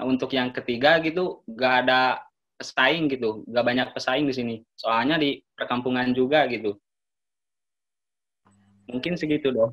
Nah, 0.00 0.04
untuk 0.08 0.32
yang 0.32 0.54
ketiga 0.54 1.02
gitu, 1.04 1.44
gak 1.50 1.84
ada 1.84 2.24
pesaing 2.56 3.10
gitu, 3.12 3.44
gak 3.50 3.64
banyak 3.64 3.88
pesaing 3.92 4.24
di 4.24 4.34
sini. 4.34 4.56
Soalnya 4.78 5.20
di 5.20 5.42
perkampungan 5.52 6.14
juga 6.16 6.48
gitu 6.48 6.78
mungkin 8.88 9.16
segitu 9.16 9.50
dong. 9.50 9.72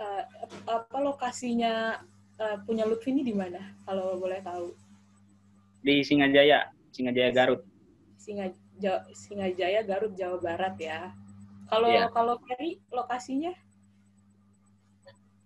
Uh, 0.00 0.22
apa 0.64 0.96
lokasinya 0.98 2.00
uh, 2.40 2.56
punya 2.64 2.88
Lutfi 2.88 3.12
ini 3.12 3.22
di 3.22 3.36
mana 3.36 3.76
kalau 3.84 4.16
boleh 4.16 4.40
tahu? 4.40 4.72
Di 5.84 6.00
Singajaya 6.04 6.72
Singajaya 6.90 7.30
Garut. 7.32 7.60
Singaja 8.20 9.04
Singajaya 9.12 9.80
Garut 9.84 10.12
Jawa 10.16 10.40
Barat 10.40 10.76
ya. 10.80 11.12
Kalau 11.70 11.88
yeah. 11.88 12.10
kalau 12.10 12.36
Ferry 12.44 12.82
lokasinya? 12.90 13.54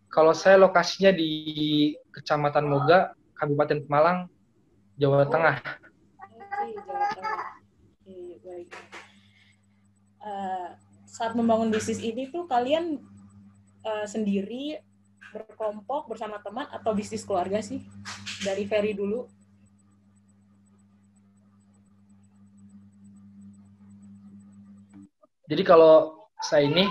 Kalau 0.08 0.30
saya 0.30 0.56
lokasinya 0.56 1.10
di 1.10 1.92
Kecamatan 2.14 2.70
Moga 2.70 3.12
Kabupaten 3.34 3.82
Pemalang 3.84 4.30
Jawa 4.96 5.26
oh. 5.26 5.30
Tengah. 5.30 5.58
Oke, 6.22 6.66
Jawa 6.78 7.06
Tengah. 7.18 7.42
Oke, 7.98 8.18
baik. 8.46 8.68
Uh, 10.24 10.68
saat 11.14 11.38
membangun 11.38 11.70
bisnis 11.70 12.02
ini 12.02 12.26
tuh 12.26 12.50
kalian 12.50 12.98
uh, 13.86 14.02
sendiri 14.02 14.82
berkelompok 15.30 16.10
bersama 16.10 16.42
teman 16.42 16.66
atau 16.74 16.90
bisnis 16.90 17.22
keluarga 17.22 17.62
sih? 17.62 17.86
Dari 18.42 18.66
Ferry 18.66 18.98
dulu. 18.98 19.30
Jadi 25.46 25.62
kalau 25.62 26.26
saya 26.42 26.66
ini 26.66 26.90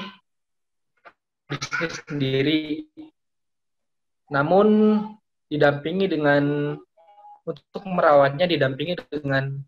bisnis 1.52 2.00
sendiri, 2.08 2.88
namun 4.32 5.00
didampingi 5.52 6.08
dengan 6.08 6.76
untuk 7.44 7.84
merawatnya 7.84 8.48
didampingi 8.48 9.04
dengan 9.12 9.60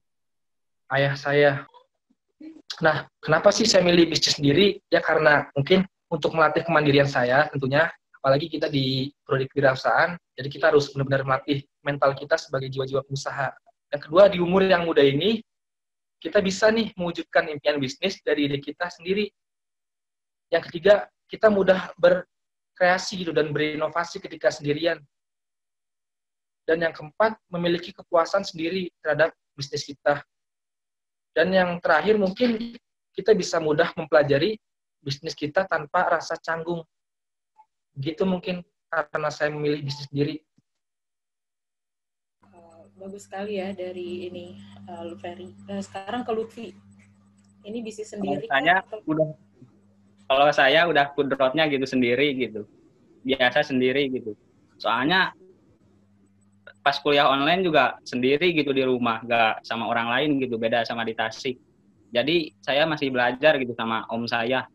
ayah 0.96 1.20
saya 1.20 1.68
Nah, 2.84 3.08
kenapa 3.24 3.56
sih 3.56 3.64
saya 3.64 3.86
milih 3.88 4.12
bisnis 4.12 4.36
sendiri? 4.36 4.84
Ya 4.92 5.00
karena 5.00 5.48
mungkin 5.56 5.88
untuk 6.12 6.36
melatih 6.36 6.68
kemandirian 6.68 7.08
saya 7.08 7.48
tentunya, 7.48 7.88
apalagi 8.20 8.52
kita 8.52 8.68
di 8.68 9.14
prodi 9.24 9.48
kewirausahaan, 9.48 10.20
jadi 10.36 10.48
kita 10.52 10.66
harus 10.74 10.92
benar-benar 10.92 11.24
melatih 11.24 11.64
mental 11.86 12.12
kita 12.18 12.36
sebagai 12.36 12.68
jiwa-jiwa 12.68 13.06
pengusaha. 13.08 13.56
Yang 13.96 14.02
kedua, 14.10 14.24
di 14.28 14.44
umur 14.44 14.68
yang 14.68 14.84
muda 14.84 15.00
ini, 15.00 15.40
kita 16.20 16.42
bisa 16.44 16.68
nih 16.74 16.92
mewujudkan 17.00 17.48
impian 17.48 17.80
bisnis 17.80 18.20
dari 18.20 18.50
diri 18.50 18.60
kita 18.60 18.92
sendiri. 18.92 19.30
Yang 20.52 20.64
ketiga, 20.72 21.08
kita 21.32 21.48
mudah 21.48 21.96
berkreasi 21.96 23.24
gitu 23.24 23.32
dan 23.32 23.56
berinovasi 23.56 24.20
ketika 24.20 24.52
sendirian. 24.52 25.00
Dan 26.66 26.82
yang 26.82 26.92
keempat, 26.92 27.38
memiliki 27.48 27.94
kepuasan 27.94 28.42
sendiri 28.42 28.90
terhadap 29.00 29.32
bisnis 29.54 29.86
kita. 29.86 30.26
Dan 31.36 31.52
yang 31.52 31.84
terakhir 31.84 32.16
mungkin 32.16 32.80
kita 33.12 33.36
bisa 33.36 33.60
mudah 33.60 33.92
mempelajari 34.00 34.56
bisnis 35.04 35.36
kita 35.36 35.68
tanpa 35.68 36.08
rasa 36.08 36.40
canggung. 36.40 36.80
Gitu 38.00 38.24
mungkin 38.24 38.64
karena 38.88 39.28
saya 39.28 39.52
memilih 39.52 39.84
bisnis 39.84 40.08
sendiri. 40.08 40.36
Uh, 42.40 42.88
bagus 42.96 43.28
sekali 43.28 43.60
ya 43.60 43.76
dari 43.76 44.32
ini 44.32 44.56
uh, 44.88 45.04
Lutfi. 45.04 45.52
Nah, 45.68 45.84
sekarang 45.84 46.24
ke 46.24 46.32
Lutfi. 46.32 46.68
Ini 47.68 47.84
bisnis 47.84 48.16
sendiri. 48.16 48.48
Kalau 48.48 48.56
saya 48.56 48.76
kan? 48.80 49.00
udah 49.04 49.30
kalau 50.26 50.48
saya 50.56 50.82
udah 50.88 51.06
kudrotnya 51.14 51.68
gitu 51.68 51.84
sendiri 51.84 52.32
gitu. 52.40 52.64
Biasa 53.28 53.68
sendiri 53.68 54.08
gitu. 54.08 54.40
Soalnya 54.80 55.36
pas 56.86 57.02
kuliah 57.02 57.26
online 57.26 57.66
juga 57.66 57.98
sendiri 58.06 58.54
gitu 58.54 58.70
di 58.70 58.86
rumah, 58.86 59.18
gak 59.26 59.66
sama 59.66 59.90
orang 59.90 60.06
lain 60.06 60.38
gitu, 60.38 60.62
beda 60.62 60.86
sama 60.86 61.02
di 61.02 61.18
Tasik. 61.18 61.58
Jadi 62.14 62.54
saya 62.62 62.86
masih 62.86 63.10
belajar 63.10 63.58
gitu 63.58 63.74
sama 63.74 64.06
om 64.14 64.30
saya. 64.30 64.70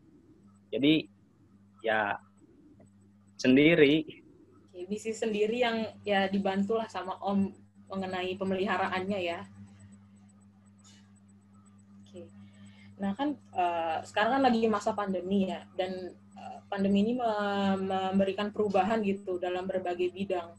Jadi 0.75 1.07
ya 1.87 2.19
sendiri. 3.39 4.03
Bisnis 4.91 5.23
sendiri 5.23 5.63
yang 5.63 5.87
ya 6.03 6.27
dibantulah 6.27 6.91
sama 6.91 7.15
om 7.23 7.55
mengenai 7.87 8.35
pemeliharaannya 8.35 9.21
ya. 9.23 9.47
Nah 12.99 13.15
kan 13.15 13.39
uh, 13.55 14.03
sekarang 14.03 14.43
kan 14.43 14.43
lagi 14.51 14.67
masa 14.67 14.93
pandemi 14.93 15.47
ya 15.47 15.63
dan 15.79 16.13
uh, 16.37 16.59
pandemi 16.67 17.07
ini 17.07 17.17
memberikan 17.81 18.51
perubahan 18.53 19.01
gitu 19.01 19.41
dalam 19.41 19.65
berbagai 19.65 20.13
bidang 20.13 20.53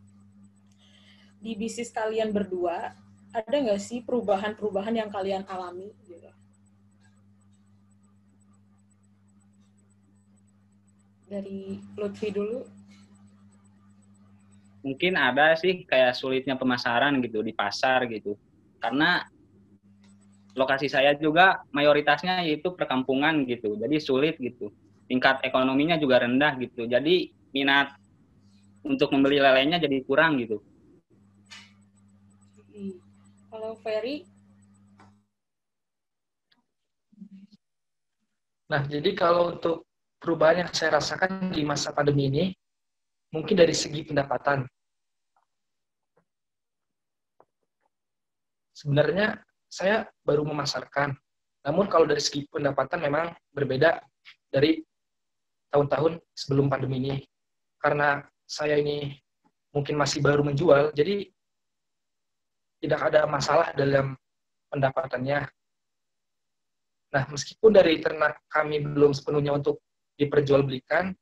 di 1.42 1.58
bisnis 1.58 1.90
kalian 1.90 2.30
berdua 2.30 2.94
ada 3.34 3.56
nggak 3.58 3.82
sih 3.82 4.06
perubahan-perubahan 4.06 4.94
yang 4.94 5.10
kalian 5.10 5.42
alami 5.50 5.90
gitu? 6.06 6.30
Dari 11.26 11.82
Lutfi 11.98 12.30
dulu. 12.30 12.62
Mungkin 14.86 15.14
ada 15.16 15.56
sih 15.58 15.88
kayak 15.88 16.14
sulitnya 16.14 16.60
pemasaran 16.60 17.18
gitu 17.24 17.42
di 17.42 17.56
pasar 17.56 18.06
gitu. 18.12 18.36
Karena 18.84 19.24
lokasi 20.52 20.92
saya 20.92 21.16
juga 21.16 21.64
mayoritasnya 21.72 22.44
yaitu 22.44 22.76
perkampungan 22.76 23.48
gitu. 23.48 23.80
Jadi 23.80 23.98
sulit 24.04 24.36
gitu. 24.44 24.76
Tingkat 25.08 25.40
ekonominya 25.48 25.96
juga 25.96 26.20
rendah 26.20 26.60
gitu. 26.60 26.84
Jadi 26.84 27.32
minat 27.56 27.96
untuk 28.84 29.14
membeli 29.16 29.40
lelenya 29.40 29.80
jadi 29.80 30.04
kurang 30.04 30.42
gitu 30.42 30.60
kalau 33.52 33.76
Ferry? 33.84 34.24
Nah, 38.72 38.88
jadi 38.88 39.12
kalau 39.12 39.60
untuk 39.60 39.84
perubahan 40.24 40.64
yang 40.64 40.72
saya 40.72 40.96
rasakan 40.96 41.52
di 41.52 41.68
masa 41.68 41.92
pandemi 41.92 42.32
ini, 42.32 42.46
mungkin 43.36 43.60
dari 43.60 43.76
segi 43.76 44.08
pendapatan. 44.08 44.64
Sebenarnya 48.72 49.44
saya 49.68 50.08
baru 50.24 50.48
memasarkan, 50.48 51.12
namun 51.68 51.86
kalau 51.92 52.08
dari 52.08 52.24
segi 52.24 52.48
pendapatan 52.48 53.04
memang 53.04 53.36
berbeda 53.52 54.00
dari 54.48 54.80
tahun-tahun 55.70 56.24
sebelum 56.32 56.72
pandemi 56.72 56.98
ini. 57.04 57.16
Karena 57.76 58.24
saya 58.48 58.80
ini 58.80 59.20
mungkin 59.76 60.00
masih 60.00 60.24
baru 60.24 60.48
menjual, 60.48 60.96
jadi 60.96 61.28
tidak 62.82 63.14
ada 63.14 63.30
masalah 63.30 63.70
dalam 63.78 64.18
pendapatannya. 64.74 65.46
Nah, 67.12 67.24
meskipun 67.30 67.72
dari 67.76 68.02
ternak 68.02 68.42
kami 68.50 68.82
belum 68.82 69.14
sepenuhnya 69.14 69.54
untuk 69.54 69.86
diperjualbelikan, 70.18 71.14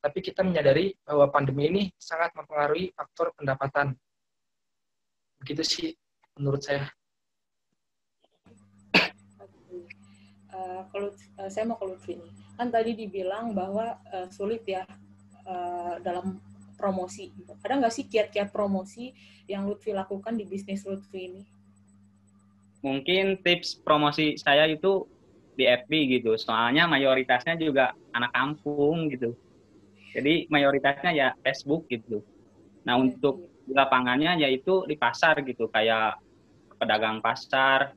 tapi 0.00 0.18
kita 0.22 0.46
menyadari 0.46 0.94
bahwa 1.02 1.28
pandemi 1.28 1.66
ini 1.68 1.82
sangat 1.98 2.30
mempengaruhi 2.38 2.94
faktor 2.94 3.34
pendapatan. 3.34 3.92
Begitu 5.42 5.62
sih 5.64 5.88
menurut 6.38 6.62
saya. 6.62 6.86
Uh, 10.50 10.82
kalau 10.92 11.08
uh, 11.40 11.48
saya 11.48 11.64
mau 11.64 11.78
ke 11.78 11.86
Lutfi 11.86 12.14
kan 12.58 12.68
tadi 12.68 12.92
dibilang 12.92 13.56
bahwa 13.56 13.96
uh, 14.12 14.28
sulit 14.28 14.62
ya 14.68 14.84
dalam 16.04 16.38
promosi 16.80 17.28
gitu. 17.36 17.52
Ada 17.60 17.76
nggak 17.76 17.92
sih 17.92 18.08
kiat-kiat 18.08 18.48
promosi 18.48 19.12
yang 19.44 19.68
Lutfi 19.68 19.92
lakukan 19.92 20.40
di 20.40 20.48
bisnis 20.48 20.88
Lutfi 20.88 21.28
ini? 21.28 21.42
Mungkin 22.80 23.44
tips 23.44 23.76
promosi 23.84 24.40
saya 24.40 24.64
itu 24.64 25.04
di 25.60 25.68
FB 25.68 25.92
gitu. 26.16 26.32
Soalnya 26.40 26.88
mayoritasnya 26.88 27.60
juga 27.60 27.92
anak 28.16 28.32
kampung 28.32 29.12
gitu. 29.12 29.36
Jadi 30.16 30.48
mayoritasnya 30.48 31.12
ya 31.12 31.28
Facebook 31.44 31.84
gitu. 31.92 32.24
Nah, 32.88 32.96
okay. 32.96 33.12
untuk 33.12 33.46
di 33.68 33.76
lapangannya 33.76 34.40
yaitu 34.40 34.88
di 34.88 34.96
pasar 34.96 35.44
gitu, 35.44 35.68
kayak 35.68 36.18
pedagang 36.80 37.20
pasar, 37.20 37.92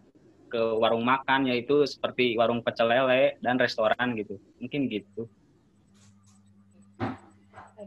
ke 0.53 0.61
warung 0.77 1.01
makan 1.01 1.49
yaitu 1.49 1.81
seperti 1.89 2.37
warung 2.37 2.61
pecel 2.61 2.85
lele 2.85 3.41
dan 3.41 3.57
restoran 3.57 4.13
gitu. 4.13 4.37
Mungkin 4.61 4.85
gitu. 4.85 5.25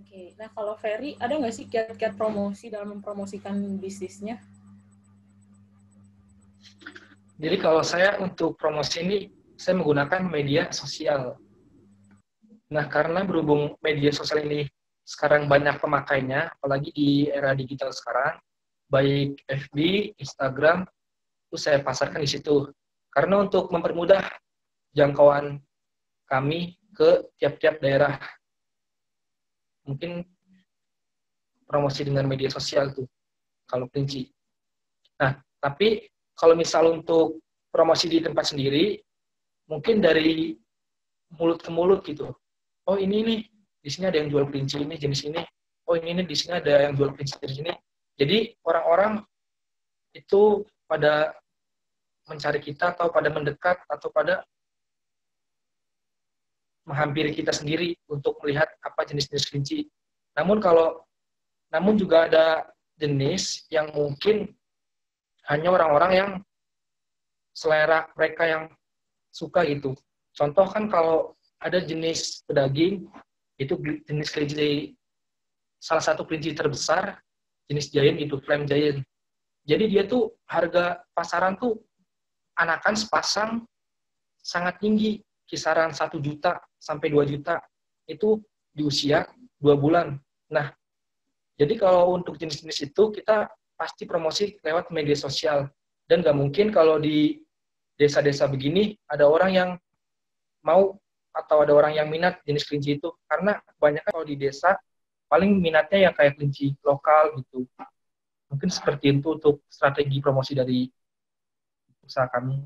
Oke, 0.06 0.38
nah 0.38 0.46
kalau 0.54 0.78
Ferry, 0.78 1.18
ada 1.18 1.34
nggak 1.34 1.50
sih 1.50 1.66
kiat-kiat 1.66 2.14
promosi 2.14 2.70
dalam 2.70 2.94
mempromosikan 2.94 3.58
bisnisnya? 3.82 4.38
Jadi 7.42 7.56
kalau 7.58 7.82
saya 7.82 8.14
untuk 8.22 8.54
promosi 8.54 9.02
ini, 9.02 9.18
saya 9.58 9.82
menggunakan 9.82 10.30
media 10.30 10.70
sosial. 10.70 11.34
Nah, 12.70 12.86
karena 12.86 13.26
berhubung 13.26 13.74
media 13.82 14.14
sosial 14.14 14.46
ini 14.46 14.70
sekarang 15.02 15.50
banyak 15.50 15.74
pemakainya, 15.82 16.54
apalagi 16.54 16.94
di 16.94 17.26
era 17.26 17.50
digital 17.58 17.90
sekarang, 17.90 18.38
baik 18.86 19.42
FB, 19.50 19.76
Instagram, 20.22 20.86
itu 21.50 21.58
saya 21.58 21.82
pasarkan 21.82 22.22
di 22.22 22.30
situ. 22.30 22.70
Karena 23.10 23.42
untuk 23.42 23.74
mempermudah 23.74 24.22
jangkauan 24.94 25.58
kami 26.30 26.78
ke 26.94 27.26
tiap-tiap 27.42 27.82
daerah 27.82 28.22
mungkin 29.86 30.26
promosi 31.66 32.06
dengan 32.06 32.26
media 32.26 32.50
sosial 32.50 32.94
tuh 32.94 33.06
kalau 33.66 33.90
kelinci. 33.90 34.30
Nah, 35.18 35.34
tapi 35.58 36.06
kalau 36.36 36.54
misal 36.54 36.92
untuk 36.92 37.42
promosi 37.72 38.06
di 38.06 38.22
tempat 38.22 38.54
sendiri, 38.54 39.00
mungkin 39.66 39.98
dari 39.98 40.54
mulut 41.34 41.58
ke 41.62 41.70
mulut 41.72 42.06
gitu. 42.06 42.30
Oh 42.86 42.98
ini 43.00 43.24
nih, 43.26 43.40
di 43.82 43.90
sini 43.90 44.06
ada 44.06 44.22
yang 44.22 44.30
jual 44.30 44.46
kelinci 44.46 44.84
ini 44.84 44.94
jenis 44.94 45.26
ini. 45.26 45.42
Oh 45.90 45.98
ini 45.98 46.22
nih, 46.22 46.26
di 46.26 46.36
sini 46.38 46.58
ada 46.58 46.86
yang 46.86 46.94
jual 46.94 47.10
kelinci 47.14 47.34
jenis 47.42 47.58
ini. 47.66 47.72
Jadi 48.16 48.38
orang-orang 48.62 49.22
itu 50.14 50.64
pada 50.86 51.34
mencari 52.26 52.58
kita 52.62 52.94
atau 52.94 53.10
pada 53.10 53.28
mendekat 53.28 53.82
atau 53.90 54.08
pada 54.10 54.42
menghampiri 56.86 57.34
kita 57.34 57.50
sendiri 57.50 57.98
untuk 58.06 58.38
melihat 58.40 58.70
apa 58.80 59.02
jenis-jenis 59.04 59.44
kelinci. 59.50 59.78
Namun 60.38 60.62
kalau 60.62 61.02
namun 61.74 61.98
juga 61.98 62.30
ada 62.30 62.70
jenis 62.96 63.66
yang 63.68 63.90
mungkin 63.92 64.54
hanya 65.50 65.68
orang-orang 65.74 66.12
yang 66.14 66.30
selera 67.50 68.06
mereka 68.14 68.46
yang 68.46 68.64
suka 69.34 69.66
gitu. 69.66 69.92
Contoh 70.32 70.64
kan 70.70 70.86
kalau 70.86 71.34
ada 71.58 71.82
jenis 71.82 72.46
pedaging 72.46 73.10
itu 73.58 73.74
jenis 74.06 74.28
kelinci 74.30 74.94
salah 75.82 76.04
satu 76.04 76.22
kelinci 76.24 76.54
terbesar 76.54 77.18
jenis 77.66 77.90
giant 77.90 78.18
itu 78.22 78.38
flame 78.46 78.64
giant. 78.64 79.02
Jadi 79.66 79.84
dia 79.90 80.06
tuh 80.06 80.30
harga 80.46 81.02
pasaran 81.10 81.58
tuh 81.58 81.74
anakan 82.54 82.94
sepasang 82.94 83.50
sangat 84.38 84.78
tinggi 84.78 85.18
kisaran 85.46 85.94
satu 85.94 86.18
juta 86.18 86.58
sampai 86.76 87.08
2 87.08 87.24
juta 87.24 87.62
itu 88.06 88.42
di 88.74 88.82
usia 88.84 89.24
dua 89.56 89.74
bulan. 89.78 90.20
Nah, 90.52 90.74
jadi 91.56 91.80
kalau 91.80 92.12
untuk 92.12 92.36
jenis-jenis 92.36 92.92
itu 92.92 93.02
kita 93.14 93.48
pasti 93.76 94.04
promosi 94.04 94.60
lewat 94.60 94.92
media 94.92 95.16
sosial 95.16 95.68
dan 96.04 96.20
nggak 96.20 96.36
mungkin 96.36 96.66
kalau 96.68 97.00
di 97.00 97.40
desa-desa 97.96 98.44
begini 98.48 98.92
ada 99.08 99.24
orang 99.24 99.50
yang 99.52 99.70
mau 100.60 100.96
atau 101.32 101.64
ada 101.64 101.72
orang 101.72 101.96
yang 101.96 102.08
minat 102.08 102.40
jenis 102.44 102.64
kelinci 102.64 102.96
itu 102.96 103.12
karena 103.28 103.60
banyak 103.76 104.04
kalau 104.08 104.24
di 104.24 104.36
desa 104.36 104.76
paling 105.28 105.60
minatnya 105.60 106.08
yang 106.08 106.14
kayak 106.16 106.36
kelinci 106.36 106.72
lokal 106.80 107.36
gitu 107.40 107.68
mungkin 108.48 108.68
seperti 108.72 109.12
itu 109.12 109.36
untuk 109.36 109.60
strategi 109.68 110.22
promosi 110.22 110.56
dari 110.56 110.88
usaha 112.06 112.30
kami. 112.30 112.62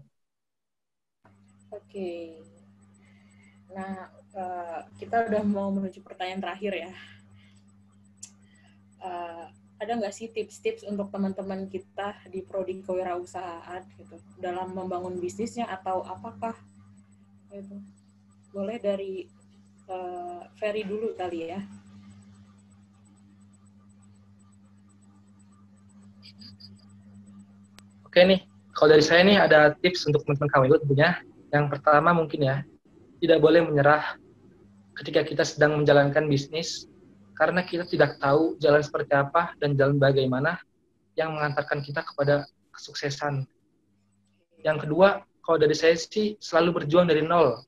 Oke, 1.73 2.37
Nah, 3.71 4.11
uh, 4.35 4.81
kita 4.99 5.31
udah 5.31 5.43
mau 5.47 5.71
menuju 5.71 6.03
pertanyaan 6.03 6.43
terakhir 6.43 6.73
ya. 6.75 6.93
Uh, 9.01 9.47
ada 9.81 9.97
nggak 9.97 10.13
sih 10.13 10.29
tips-tips 10.29 10.85
untuk 10.85 11.09
teman-teman 11.09 11.65
kita 11.71 12.13
di 12.29 12.45
prodi 12.45 12.85
kewirausahaan 12.85 13.81
gitu 13.97 14.21
dalam 14.37 14.77
membangun 14.77 15.17
bisnisnya 15.17 15.65
atau 15.73 16.05
apakah 16.05 16.53
Gitu. 17.51 17.77
Boleh 18.55 18.79
dari 18.79 19.27
uh, 19.91 20.47
Ferry 20.55 20.87
dulu 20.87 21.15
kali 21.19 21.51
ya. 21.51 21.61
Oke 28.07 28.27
nih, 28.27 28.43
kalau 28.75 28.99
dari 28.99 29.05
saya 29.07 29.23
nih 29.23 29.39
ada 29.39 29.71
tips 29.79 30.03
untuk 30.07 30.27
teman-teman 30.27 30.51
KWU 30.51 30.77
tentunya. 30.83 31.11
Yang 31.51 31.67
pertama 31.79 32.11
mungkin 32.15 32.41
ya, 32.43 32.57
tidak 33.21 33.39
boleh 33.39 33.61
menyerah 33.63 34.17
ketika 34.97 35.23
kita 35.25 35.45
sedang 35.45 35.81
menjalankan 35.81 36.27
bisnis 36.27 36.89
karena 37.37 37.65
kita 37.65 37.89
tidak 37.89 38.21
tahu 38.21 38.57
jalan 38.61 38.85
seperti 38.85 39.17
apa 39.17 39.57
dan 39.57 39.73
jalan 39.77 39.97
bagaimana 39.97 40.61
yang 41.17 41.37
mengantarkan 41.37 41.81
kita 41.81 42.05
kepada 42.05 42.45
kesuksesan. 42.73 43.49
Yang 44.61 44.89
kedua, 44.89 45.25
kalau 45.41 45.57
dari 45.57 45.73
saya 45.73 45.97
sih 45.97 46.37
selalu 46.37 46.85
berjuang 46.85 47.09
dari 47.09 47.25
nol. 47.25 47.65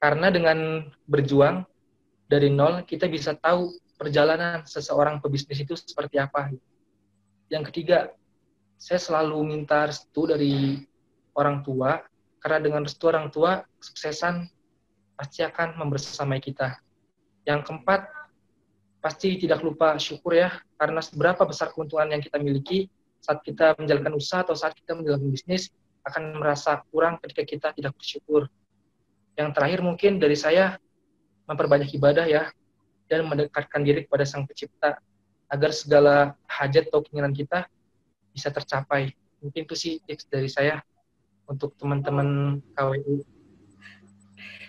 Karena 0.00 0.32
dengan 0.32 0.84
berjuang 1.08 1.64
dari 2.28 2.52
nol, 2.52 2.84
kita 2.84 3.08
bisa 3.08 3.36
tahu 3.36 3.72
perjalanan 3.96 4.64
seseorang 4.64 5.20
pebisnis 5.20 5.60
itu 5.60 5.76
seperti 5.76 6.20
apa. 6.20 6.52
Yang 7.52 7.72
ketiga, 7.72 8.12
saya 8.80 9.00
selalu 9.00 9.44
minta 9.44 9.84
restu 9.88 10.24
dari 10.24 10.80
orang 11.36 11.60
tua 11.60 12.00
karena 12.40 12.58
dengan 12.58 12.82
restu 12.88 13.06
orang 13.08 13.28
tua 13.28 13.62
kesuksesan 13.78 14.48
pasti 15.14 15.44
akan 15.44 15.76
membersamai 15.76 16.40
kita. 16.40 16.80
Yang 17.44 17.68
keempat, 17.68 18.08
pasti 19.00 19.36
tidak 19.36 19.60
lupa 19.60 19.96
syukur 20.00 20.36
ya 20.36 20.52
karena 20.76 21.00
seberapa 21.04 21.44
besar 21.44 21.72
keuntungan 21.72 22.08
yang 22.08 22.20
kita 22.24 22.36
miliki 22.40 22.88
saat 23.20 23.44
kita 23.44 23.76
menjalankan 23.76 24.16
usaha 24.16 24.40
atau 24.40 24.56
saat 24.56 24.72
kita 24.72 24.96
menjalankan 24.96 25.28
bisnis 25.28 25.68
akan 26.08 26.40
merasa 26.40 26.80
kurang 26.88 27.20
ketika 27.20 27.44
kita 27.44 27.68
tidak 27.76 27.92
bersyukur. 27.96 28.48
Yang 29.36 29.48
terakhir 29.56 29.80
mungkin 29.84 30.16
dari 30.16 30.36
saya 30.36 30.80
memperbanyak 31.44 31.92
ibadah 31.96 32.24
ya 32.24 32.48
dan 33.12 33.28
mendekatkan 33.28 33.84
diri 33.84 34.08
kepada 34.08 34.24
Sang 34.24 34.48
Pencipta 34.48 34.96
agar 35.50 35.70
segala 35.74 36.32
hajat 36.46 36.88
atau 36.88 37.04
keinginan 37.04 37.34
kita 37.36 37.68
bisa 38.32 38.48
tercapai. 38.48 39.12
Mungkin 39.42 39.66
itu 39.66 39.74
sih 39.76 39.92
tips 40.04 40.28
dari 40.30 40.48
saya 40.48 40.80
untuk 41.50 41.74
teman-teman 41.74 42.62
KWU. 42.78 43.26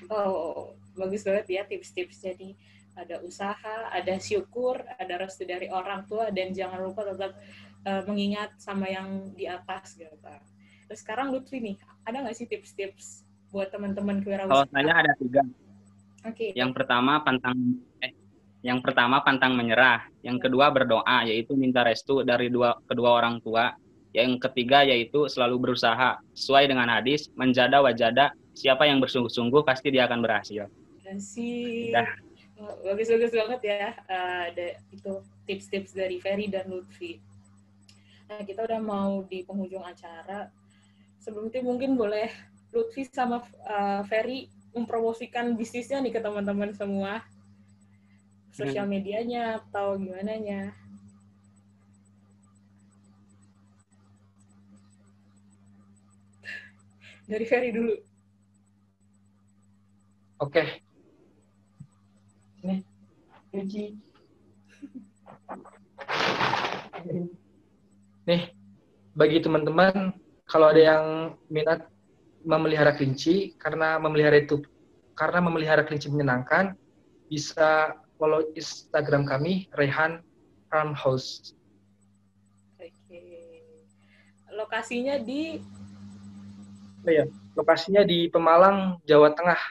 Oh, 0.10 0.74
bagus 0.98 1.22
banget 1.22 1.46
ya 1.48 1.62
tips-tips. 1.70 2.26
Jadi 2.26 2.58
ada 2.98 3.22
usaha, 3.24 3.94
ada 3.94 4.18
syukur, 4.20 4.82
ada 4.98 5.22
restu 5.22 5.46
dari 5.46 5.70
orang 5.70 6.04
tua, 6.10 6.34
dan 6.34 6.52
jangan 6.52 6.82
lupa 6.82 7.08
tetap 7.08 7.38
uh, 7.88 8.04
mengingat 8.10 8.58
sama 8.60 8.90
yang 8.90 9.32
di 9.38 9.46
atas 9.48 9.96
gitu. 9.96 10.12
Terus 10.90 11.00
sekarang 11.00 11.32
Lutfi 11.32 11.64
nih, 11.64 11.78
ada 12.04 12.26
nggak 12.26 12.36
sih 12.36 12.50
tips-tips 12.50 13.24
buat 13.54 13.72
teman-teman 13.72 14.20
kewirausahaan? 14.20 14.68
Kalau 14.68 14.76
saya 14.76 14.94
ada 15.06 15.14
tiga. 15.16 15.44
Oke. 16.28 16.36
Okay. 16.36 16.50
Yang 16.52 16.72
pertama 16.76 17.24
pantang 17.24 17.58
eh, 18.04 18.14
yang 18.62 18.84
pertama 18.84 19.24
pantang 19.26 19.58
menyerah, 19.58 20.06
yang 20.22 20.38
kedua 20.38 20.70
berdoa 20.70 21.26
yaitu 21.26 21.58
minta 21.58 21.82
restu 21.82 22.22
dari 22.22 22.52
dua 22.52 22.78
kedua 22.86 23.18
orang 23.18 23.40
tua, 23.42 23.74
yang 24.12 24.36
ketiga 24.40 24.84
yaitu 24.84 25.28
selalu 25.32 25.70
berusaha 25.70 26.20
sesuai 26.36 26.68
dengan 26.68 26.88
hadis 26.92 27.32
menjada 27.36 27.80
wajada 27.80 28.36
siapa 28.52 28.84
yang 28.84 29.00
bersungguh-sungguh 29.00 29.64
pasti 29.64 29.92
dia 29.92 30.08
akan 30.08 30.20
berhasil. 30.20 30.68
Kasih. 31.04 31.96
Bagus-bagus 32.86 33.34
banget 33.34 33.62
ya 33.74 33.86
uh, 34.06 34.54
ada 34.54 34.78
itu 34.94 35.12
tips-tips 35.50 35.98
dari 35.98 36.22
Ferry 36.22 36.52
dan 36.52 36.70
Lutfi. 36.70 37.18
Nah, 38.30 38.46
kita 38.46 38.64
udah 38.64 38.80
mau 38.80 39.26
di 39.26 39.42
penghujung 39.44 39.82
acara. 39.82 40.54
Sebelum 41.18 41.50
itu 41.50 41.66
mungkin 41.66 41.98
boleh 41.98 42.30
Lutfi 42.70 43.08
sama 43.10 43.42
uh, 43.66 44.06
Ferry 44.06 44.48
mempromosikan 44.72 45.58
bisnisnya 45.60 46.00
nih 46.00 46.16
ke 46.16 46.20
teman-teman 46.24 46.72
semua 46.72 47.26
sosial 48.52 48.88
hmm. 48.88 48.94
medianya 48.94 49.44
atau 49.64 49.96
gimana 49.96 50.36
nya 50.40 50.62
dari 57.32 57.46
Ferry 57.48 57.72
dulu 57.72 57.96
oke 60.44 60.52
okay. 60.52 60.84
nih 62.68 62.84
nih 68.28 68.42
bagi 69.16 69.40
teman-teman 69.40 70.12
kalau 70.52 70.76
ada 70.76 70.82
yang 70.84 71.06
minat 71.48 71.88
memelihara 72.44 72.92
kelinci 72.92 73.56
karena 73.56 73.96
memelihara 73.96 74.44
itu 74.44 74.60
karena 75.16 75.40
memelihara 75.40 75.88
kelinci 75.88 76.12
menyenangkan 76.12 76.76
bisa 77.32 77.96
follow 78.20 78.44
Instagram 78.60 79.24
kami 79.24 79.72
Rehan 79.80 80.20
Farmhouse. 80.68 81.56
Oke. 82.76 83.22
Lokasinya 84.52 85.16
di 85.22 85.64
oh, 87.06 87.12
ya, 87.12 87.26
lokasinya 87.58 88.06
di 88.06 88.28
Pemalang, 88.30 89.02
Jawa 89.06 89.34
Tengah. 89.34 89.62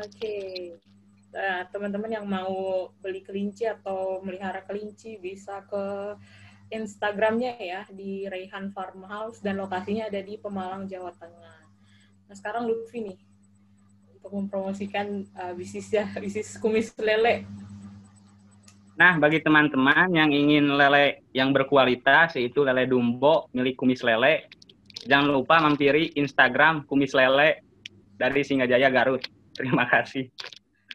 Oke. 0.00 0.36
Nah, 1.32 1.64
teman-teman 1.72 2.12
yang 2.12 2.26
mau 2.28 2.88
beli 3.00 3.24
kelinci 3.24 3.64
atau 3.64 4.20
melihara 4.20 4.60
kelinci 4.64 5.16
bisa 5.16 5.64
ke 5.64 6.16
Instagramnya 6.72 7.60
ya 7.60 7.84
di 7.92 8.24
Rehan 8.24 8.72
Farmhouse 8.72 9.44
dan 9.44 9.60
lokasinya 9.60 10.08
ada 10.08 10.20
di 10.24 10.40
Pemalang, 10.40 10.88
Jawa 10.88 11.12
Tengah. 11.12 11.60
Nah 12.28 12.34
sekarang 12.34 12.64
Lutfi 12.64 13.04
nih, 13.04 13.18
untuk 14.16 14.32
mempromosikan 14.32 15.28
uh, 15.36 15.52
bisnisnya 15.52 16.08
bisnis 16.24 16.56
kumis 16.56 16.96
lele. 16.96 17.44
Nah, 18.92 19.16
bagi 19.16 19.40
teman-teman 19.40 20.12
yang 20.12 20.30
ingin 20.32 20.68
lele 20.76 21.24
yang 21.32 21.52
berkualitas 21.52 22.36
yaitu 22.36 22.60
lele 22.60 22.84
Dumbo 22.84 23.48
milik 23.56 23.74
Kumis 23.80 24.04
Lele, 24.04 24.52
jangan 25.06 25.28
lupa 25.34 25.58
mampiri 25.58 26.14
Instagram 26.14 26.86
Kumis 26.86 27.14
Lele 27.14 27.62
dari 28.14 28.42
Singajaya 28.46 28.88
Garut. 28.88 29.22
Terima 29.52 29.86
kasih. 29.90 30.30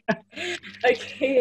Oke. 0.88 1.36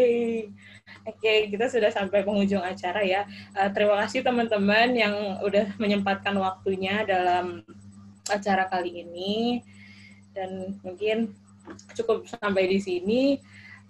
Oke, 1.08 1.24
okay, 1.24 1.40
kita 1.48 1.72
sudah 1.72 1.88
sampai 1.88 2.20
penghujung 2.20 2.60
acara 2.60 3.00
ya. 3.00 3.24
Uh, 3.56 3.72
terima 3.72 3.96
kasih 4.04 4.28
teman-teman 4.28 4.92
yang 4.92 5.40
udah 5.40 5.72
menyempatkan 5.80 6.36
waktunya 6.36 7.08
dalam 7.08 7.64
acara 8.28 8.68
kali 8.68 9.08
ini. 9.08 9.64
Dan 10.36 10.76
mungkin 10.84 11.32
cukup 11.96 12.28
sampai 12.28 12.68
di 12.68 12.80
sini. 12.84 13.40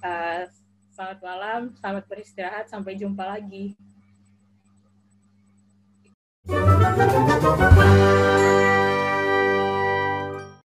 Uh, 0.06 0.46
selamat 0.94 1.20
malam, 1.26 1.62
selamat 1.82 2.06
beristirahat, 2.06 2.70
sampai 2.70 2.94
jumpa 2.94 3.26
lagi. 3.26 3.74